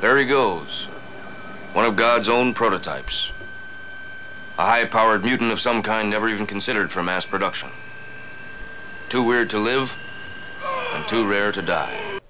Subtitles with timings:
[0.00, 0.84] There he goes.
[1.72, 3.32] One of God's own prototypes.
[4.56, 7.70] A high powered mutant of some kind never even considered for mass production.
[9.08, 9.96] Too weird to live,
[10.94, 12.20] and too rare to die.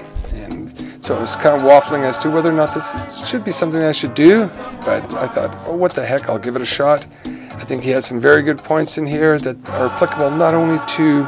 [1.05, 3.83] So I was kind of waffling as to whether or not this should be something
[3.83, 4.47] I should do,
[4.87, 7.07] but I thought, oh, what the heck, I'll give it a shot.
[7.27, 10.81] I think he had some very good points in here that are applicable not only
[10.97, 11.25] to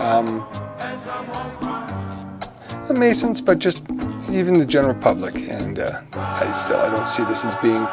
[0.00, 0.46] um,
[2.86, 3.82] the Masons, but just
[4.30, 5.34] even the general public.
[5.48, 7.84] And uh, I still I don't see this as being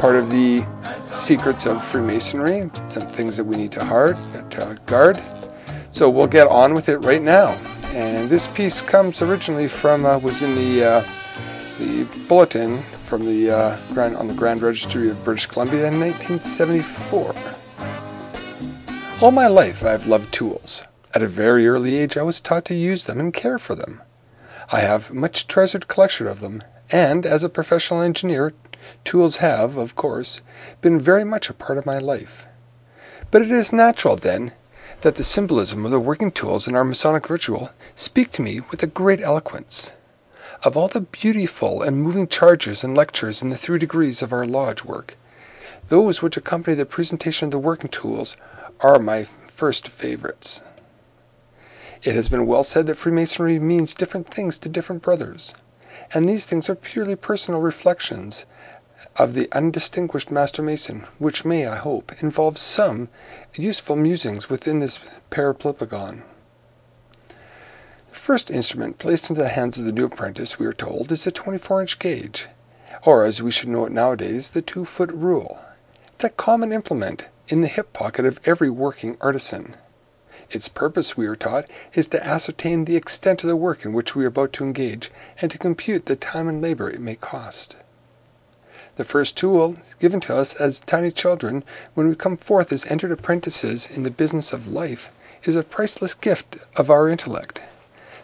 [0.00, 0.66] part of the
[1.00, 2.68] secrets of Freemasonry.
[2.88, 4.16] Some things that we need to hard
[4.50, 5.22] to guard.
[5.92, 7.56] So we'll get on with it right now.
[7.92, 11.06] And this piece comes originally from uh, was in the uh,
[11.78, 17.34] the bulletin from the uh, Grand, on the Grand Registry of British Columbia in 1974.
[19.20, 20.84] All my life I've loved tools.
[21.14, 24.00] At a very early age I was taught to use them and care for them.
[24.70, 28.54] I have much treasured collection of them, and as a professional engineer,
[29.04, 30.40] tools have, of course,
[30.80, 32.46] been very much a part of my life.
[33.30, 34.52] But it is natural, then,
[35.02, 38.82] that the symbolism of the working tools in our Masonic ritual speak to me with
[38.84, 39.92] a great eloquence.
[40.62, 44.46] Of all the beautiful and moving charges and lectures in the three degrees of our
[44.46, 45.16] lodge work,
[45.88, 48.36] those which accompany the presentation of the working tools
[48.80, 50.62] are my first favorites.
[52.04, 55.52] It has been well said that Freemasonry means different things to different brothers,
[56.14, 58.46] and these things are purely personal reflections
[59.16, 63.08] of the undistinguished Master Mason, which may, I hope, involve some
[63.54, 64.98] useful musings within this
[65.30, 66.22] parallelepipedon.
[68.10, 71.26] The first instrument placed into the hands of the new apprentice, we are told, is
[71.26, 72.48] a 24 inch gauge,
[73.04, 75.60] or as we should know it nowadays, the two foot rule,
[76.18, 79.76] that common implement in the hip pocket of every working artisan.
[80.50, 84.14] Its purpose, we are taught, is to ascertain the extent of the work in which
[84.14, 87.76] we are about to engage, and to compute the time and labor it may cost.
[88.96, 91.64] The first tool given to us as tiny children
[91.94, 95.10] when we come forth as entered apprentices in the business of life
[95.44, 97.62] is a priceless gift of our intellect.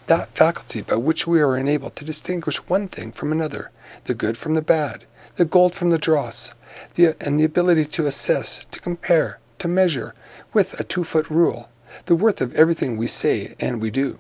[0.08, 3.70] That faculty by which we are enabled to distinguish one thing from another,
[4.04, 5.04] the good from the bad,
[5.36, 6.52] the gold from the dross,
[6.94, 10.14] the, and the ability to assess, to compare, to measure,
[10.52, 11.70] with a two foot rule,
[12.06, 14.18] the worth of everything we say and we do.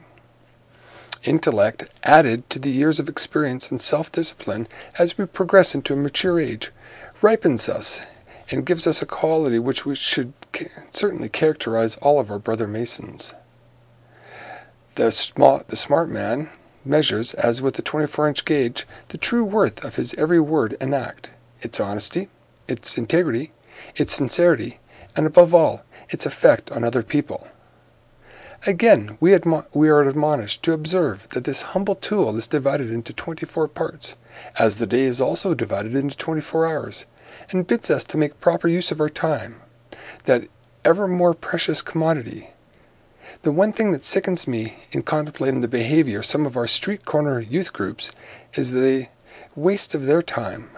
[1.24, 4.68] Intellect, added to the years of experience and self discipline
[4.98, 6.70] as we progress into a mature age,
[7.20, 8.00] ripens us
[8.50, 10.32] and gives us a quality which should
[10.92, 13.34] certainly characterize all of our brother Masons.
[14.94, 16.50] The, smart, the smart man
[16.84, 20.94] measures, as with a 24 inch gauge, the true worth of his every word and
[20.94, 21.30] act,
[21.60, 22.28] its honesty,
[22.66, 23.52] its integrity,
[23.96, 24.78] its sincerity,
[25.16, 27.48] and above all, its effect on other people.
[28.66, 29.38] Again, we,
[29.72, 34.16] we are admonished to observe that this humble tool is divided into 24 parts,
[34.58, 37.06] as the day is also divided into 24 hours,
[37.50, 39.60] and bids us to make proper use of our time,
[40.24, 40.48] that
[40.84, 42.50] ever more precious commodity.
[43.42, 47.04] The one thing that sickens me in contemplating the behavior of some of our street
[47.04, 48.10] corner youth groups
[48.54, 49.06] is the
[49.54, 50.70] waste of their time.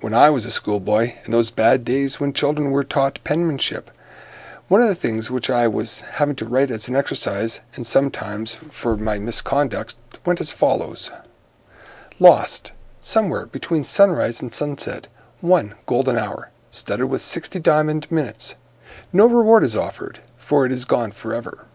[0.00, 3.90] When I was a schoolboy, in those bad days when children were taught penmanship,
[4.68, 8.54] one of the things which I was having to write as an exercise, and sometimes
[8.54, 11.10] for my misconduct, went as follows
[12.18, 15.08] Lost, somewhere between sunrise and sunset,
[15.40, 18.54] one golden hour, studded with sixty diamond minutes.
[19.12, 21.66] No reward is offered, for it is gone forever.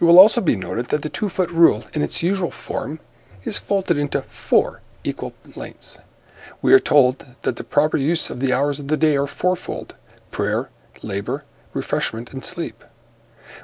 [0.00, 2.98] It will also be noted that the two foot rule, in its usual form,
[3.44, 5.98] is folded into four equal lengths.
[6.60, 9.94] We are told that the proper use of the hours of the day are fourfold
[10.32, 10.70] prayer,
[11.04, 12.84] labor, refreshment, and sleep.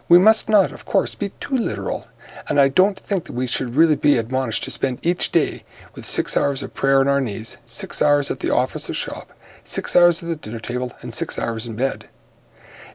[0.08, 2.08] We must not, of course, be too literal,
[2.48, 5.64] and I don't think that we should really be admonished to spend each day
[5.94, 9.32] with six hours of prayer on our knees, six hours at the office or shop,
[9.64, 12.08] six hours at the dinner table, and six hours in bed.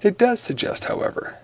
[0.02, 1.38] It does suggest, however,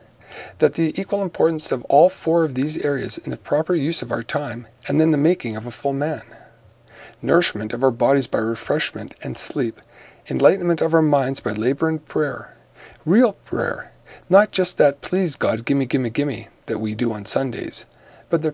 [0.60, 4.12] that the equal importance of all four of these areas in the proper use of
[4.12, 6.24] our time and in the making of a full man.
[7.22, 9.82] nourishment of our bodies by refreshment and sleep,
[10.30, 12.56] enlightenment of our minds by labor and prayer.
[13.06, 13.92] Real prayer,
[14.30, 17.86] not just that please God, gimme, gimme, gimme that we do on Sundays,
[18.30, 18.54] but the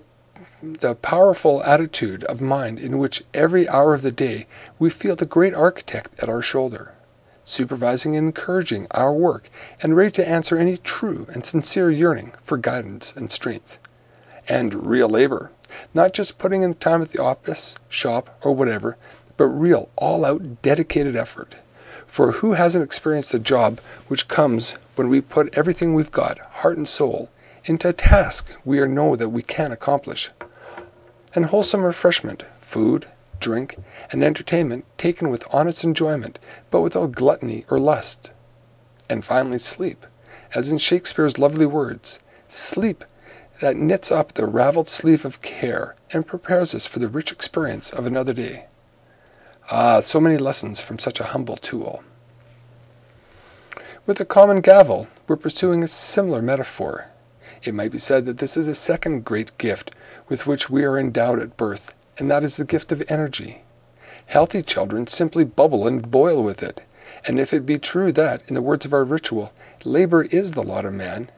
[0.62, 4.48] the powerful attitude of mind in which every hour of the day
[4.80, 6.94] we feel the great architect at our shoulder,
[7.44, 9.50] supervising and encouraging our work
[9.82, 13.78] and ready to answer any true and sincere yearning for guidance and strength.
[14.48, 15.52] And real labor,
[15.94, 18.98] not just putting in time at the office, shop, or whatever,
[19.38, 21.56] but real, all out, dedicated effort.
[22.16, 26.78] For who hasn't experienced the job which comes when we put everything we've got, heart
[26.78, 27.30] and soul,
[27.66, 30.32] into a task we know that we can accomplish?
[31.34, 33.06] And wholesome refreshment, food,
[33.42, 33.76] drink,
[34.14, 36.40] and entertainment taken with honest enjoyment,
[36.72, 38.32] but without gluttony or lust.
[39.10, 40.06] And finally, sleep,
[40.54, 43.04] as in Shakespeare's lovely words sleep
[43.60, 47.92] that knits up the ravelled sleeve of care and prepares us for the rich experience
[47.92, 48.68] of another day.
[49.72, 52.04] Ah, so many lessons from such a humble tool.
[54.06, 57.08] With the common gavel, we're pursuing a similar metaphor.
[57.64, 59.90] It might be said that this is a second great gift
[60.30, 63.64] with which we are endowed at birth, and that is the gift of energy.
[64.28, 66.82] Healthy children simply bubble and boil with it,
[67.26, 69.52] and if it be true that, in the words of our ritual,
[69.84, 71.32] labor is the lot of man,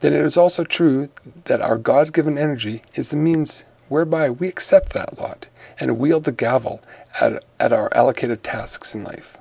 [0.00, 1.08] then it is also true
[1.44, 5.46] that our God given energy is the means whereby we accept that lot
[5.78, 6.82] and wield the gavel
[7.20, 9.38] at, at our allocated tasks in life.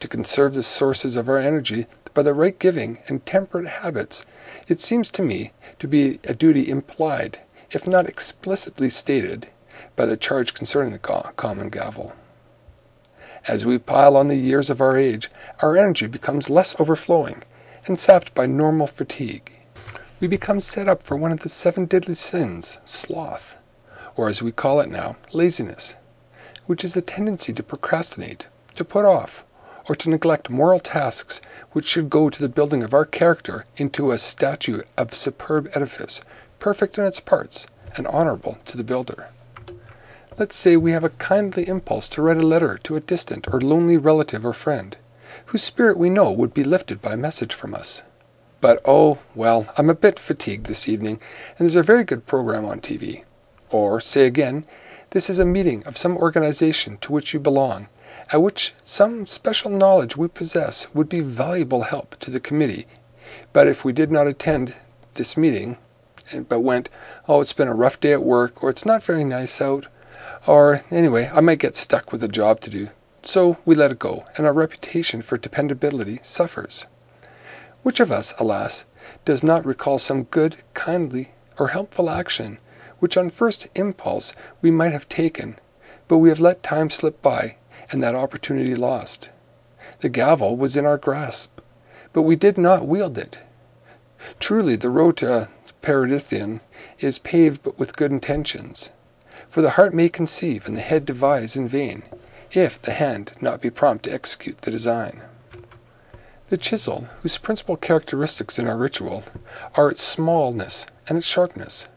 [0.00, 4.24] To conserve the sources of our energy by the right giving and temperate habits,
[4.68, 7.40] it seems to me to be a duty implied,
[7.70, 9.48] if not explicitly stated,
[9.96, 12.14] by the charge concerning the common gavel.
[13.46, 17.42] As we pile on the years of our age, our energy becomes less overflowing
[17.86, 19.52] and sapped by normal fatigue.
[20.20, 23.56] We become set up for one of the seven deadly sins, sloth,
[24.16, 25.96] or as we call it now, laziness,
[26.66, 29.44] which is a tendency to procrastinate, to put off,
[29.88, 31.40] or to neglect moral tasks
[31.72, 36.20] which should go to the building of our character into a statue of superb edifice,
[36.58, 37.66] perfect in its parts,
[37.96, 39.28] and honorable to the builder.
[40.38, 43.60] Let's say we have a kindly impulse to write a letter to a distant or
[43.60, 44.96] lonely relative or friend,
[45.46, 48.02] whose spirit we know would be lifted by a message from us.
[48.60, 51.20] But oh, well, I'm a bit fatigued this evening,
[51.50, 53.22] and there's a very good program on TV.
[53.70, 54.64] Or, say again,
[55.14, 57.86] this is a meeting of some organization to which you belong,
[58.32, 62.86] at which some special knowledge we possess would be valuable help to the committee.
[63.52, 64.74] But if we did not attend
[65.14, 65.78] this meeting,
[66.48, 66.88] but went,
[67.28, 69.86] oh, it's been a rough day at work, or it's not very nice out,
[70.48, 72.90] or, anyway, I might get stuck with a job to do.
[73.22, 76.86] So we let it go, and our reputation for dependability suffers.
[77.84, 78.84] Which of us, alas,
[79.24, 82.58] does not recall some good, kindly, or helpful action
[82.98, 85.58] which on first impulse we might have taken,
[86.08, 87.56] but we have let time slip by
[87.90, 89.30] and that opportunity lost?
[90.00, 91.60] The gavel was in our grasp,
[92.12, 93.38] but we did not wield it.
[94.38, 95.48] Truly, the road to
[95.84, 96.62] Perdition
[96.98, 98.90] is paved but with good intentions.
[99.50, 102.04] For the heart may conceive and the head devise in vain,
[102.52, 105.20] if the hand not be prompt to execute the design.
[106.48, 109.24] The chisel, whose principal characteristics in our ritual
[109.74, 111.88] are its smallness and its sharpness,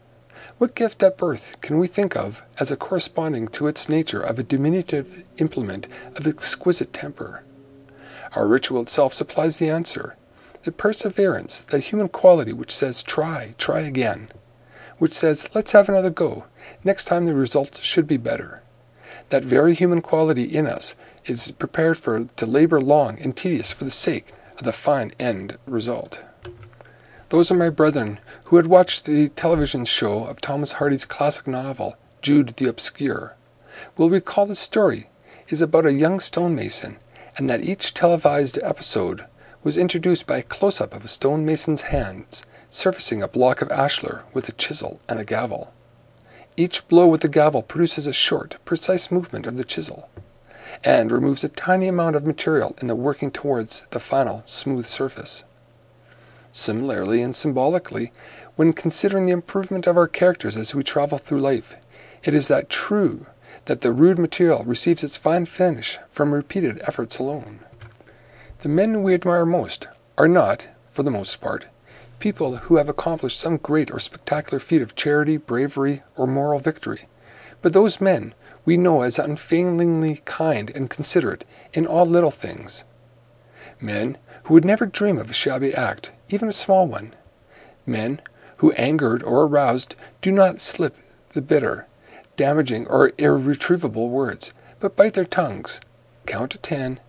[0.58, 4.42] what gift at birth can we think of as corresponding to its nature of a
[4.42, 7.42] diminutive implement of exquisite temper?
[8.32, 10.16] Our ritual itself supplies the answer
[10.64, 14.28] the perseverance, that human quality which says, try, try again,
[14.98, 16.44] which says, let's have another go,
[16.84, 18.62] Next time the result should be better.
[19.30, 20.94] That very human quality in us
[21.26, 25.58] is prepared for to labor long and tedious for the sake of the fine end
[25.66, 26.22] result.
[27.30, 31.96] Those are my brethren who had watched the television show of Thomas Hardy's classic novel,
[32.22, 33.36] Jude the Obscure,
[33.98, 35.10] will recall the story
[35.50, 36.96] is about a young stonemason,
[37.36, 39.26] and that each televised episode
[39.62, 44.24] was introduced by a close up of a stonemason's hands surfacing a block of ashlar
[44.32, 45.74] with a chisel and a gavel.
[46.56, 50.08] Each blow with the gavel produces a short, precise movement of the chisel,
[50.82, 55.44] and removes a tiny amount of material in the working towards the final smooth surface.
[56.52, 58.12] Similarly and symbolically,
[58.56, 61.76] when considering the improvement of our characters as we travel through life,
[62.24, 63.26] it is that true
[63.66, 67.60] that the rude material receives its fine finish from repeated efforts alone.
[68.60, 69.86] The men we admire most
[70.16, 71.66] are not, for the most part,
[72.18, 77.08] people who have accomplished some great or spectacular feat of charity, bravery, or moral victory,
[77.62, 82.84] but those men we know as unfailingly kind and considerate in all little things.
[83.80, 87.14] Men who would never dream of a shabby act, even a small one.
[87.86, 88.20] Men
[88.58, 90.96] who, angered or aroused, do not slip
[91.30, 91.86] the bitter,
[92.36, 95.80] damaging or irretrievable words, but bite their tongues,
[96.26, 97.00] count to ten,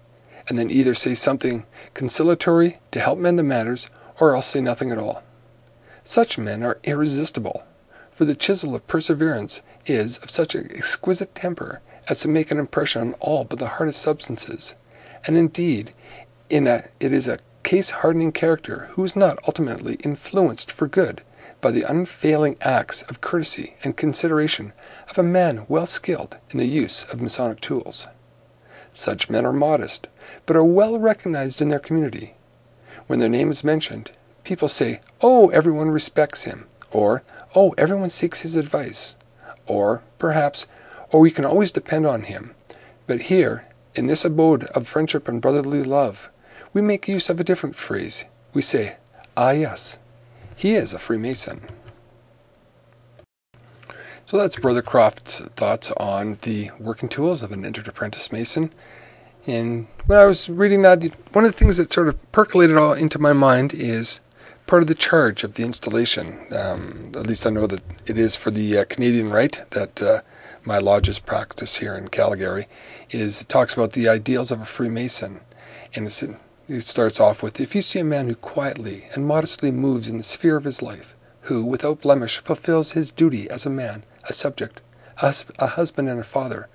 [0.47, 4.91] and then either say something conciliatory to help mend the matters, or else say nothing
[4.91, 5.23] at all.
[6.03, 7.63] Such men are irresistible,
[8.11, 12.59] for the chisel of perseverance is of such an exquisite temper as to make an
[12.59, 14.75] impression on all but the hardest substances,
[15.25, 15.93] and indeed
[16.49, 21.21] in a, it is a case hardening character who is not ultimately influenced for good
[21.61, 24.73] by the unfailing acts of courtesy and consideration
[25.07, 28.07] of a man well skilled in the use of Masonic tools.
[28.91, 30.07] Such men are modest,
[30.47, 32.33] but are well recognized in their community.
[33.05, 37.21] When their name is mentioned, people say, Oh, everyone respects him, or
[37.53, 39.15] Oh, everyone seeks his advice,
[39.67, 40.65] or perhaps,
[41.13, 42.55] Oh, we can always depend on him.
[43.05, 46.31] But here, in this abode of friendship and brotherly love,
[46.73, 48.25] we make use of a different phrase.
[48.53, 48.97] We say,
[49.35, 49.99] Ah, yes,
[50.55, 51.61] he is a Freemason.
[54.25, 58.71] So that's Brother Croft's thoughts on the working tools of an entered apprentice Mason.
[59.47, 61.01] And when I was reading that,
[61.33, 64.21] one of the things that sort of percolated all into my mind is
[64.67, 66.37] part of the charge of the installation.
[66.53, 70.21] Um, at least I know that it is for the uh, Canadian Rite that uh,
[70.63, 72.67] my lodges practice here in Calgary.
[73.09, 75.39] Is it talks about the ideals of a Freemason,
[75.95, 76.11] and
[76.69, 80.17] it starts off with If you see a man who quietly and modestly moves in
[80.17, 84.33] the sphere of his life, who, without blemish, fulfills his duty as a man, a
[84.33, 84.79] subject,
[85.19, 86.69] a, a husband and a father,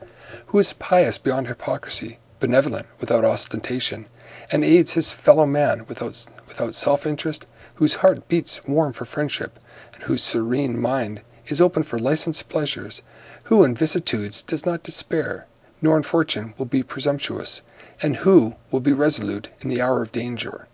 [0.46, 4.06] who is pious beyond hypocrisy, benevolent without ostentation,
[4.50, 7.46] and aids his fellow man without, without self interest,
[7.76, 9.60] whose heart beats warm for friendship,
[9.92, 13.00] and whose serene mind is open for licensed pleasures,
[13.44, 15.46] who in vicissitudes does not despair,
[15.80, 17.62] nor in fortune will be presumptuous,
[18.02, 20.68] and who will be resolute in the hour of danger.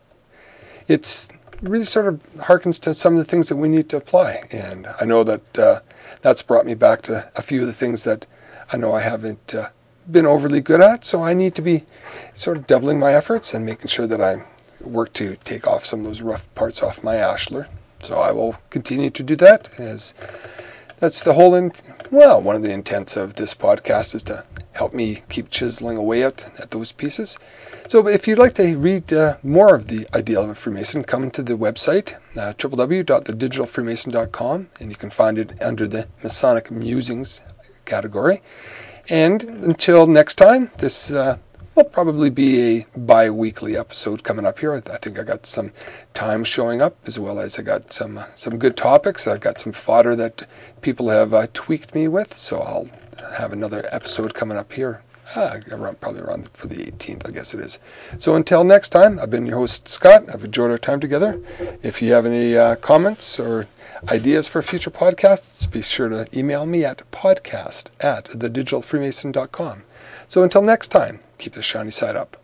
[0.89, 1.29] It's
[1.63, 4.45] really sort of harkens to some of the things that we need to apply.
[4.51, 5.81] And I know that uh,
[6.23, 8.27] that's brought me back to a few of the things that
[8.73, 9.69] I know I haven't uh,
[10.11, 11.05] been overly good at.
[11.05, 11.85] So I need to be
[12.35, 14.45] sort of doubling my efforts and making sure that I
[14.81, 17.69] work to take off some of those rough parts off my ashlar.
[18.03, 20.15] So I will continue to do that as
[20.99, 21.73] that's the whole, in,
[22.11, 26.23] well, one of the intents of this podcast is to help me keep chiseling away
[26.23, 27.39] at, at those pieces.
[27.89, 31.31] So if you'd like to read uh, more of the ideal of a Freemason, come
[31.33, 37.41] to the website, uh, www.thedigitalfreemason.com, and you can find it under the Masonic Musings
[37.85, 38.41] category.
[39.09, 41.39] And until next time, this uh,
[41.75, 44.75] will probably be a bi-weekly episode coming up here.
[44.75, 45.73] I think I got some
[46.15, 49.27] time showing up, as well as I got some uh, some good topics.
[49.27, 50.47] I've got some fodder that
[50.81, 52.89] people have uh, tweaked me with, so I'll
[53.39, 55.03] have another episode coming up here.
[55.37, 57.79] Ah, around, probably around for the 18th, I guess it is.
[58.19, 60.25] So until next time, I've been your host, Scott.
[60.29, 61.41] I've enjoyed our time together.
[61.85, 63.69] If you have any uh, comments or
[64.09, 69.85] ideas for future podcasts, be sure to email me at podcast at thedigitalfreemason.com.
[70.31, 72.40] So until next time, keep the shiny side up.